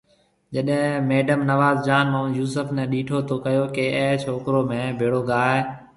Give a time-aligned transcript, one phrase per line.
[0.53, 0.79] جڏي
[1.09, 5.57] ميڊم نور جهان محمد يوسف ني ڏيٺو تو ڪهيو ڪي اي ڇوڪرو ميهه ڀيڙو گاۿي؟